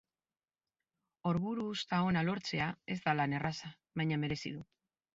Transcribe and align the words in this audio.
Orburu-uzta 1.33 2.01
ona 2.07 2.25
lortzea 2.31 2.73
ez 2.97 3.01
da 3.07 3.17
lan 3.23 3.39
erraza, 3.43 3.75
baina 4.03 4.23
merezi 4.27 4.59
du. 4.61 4.69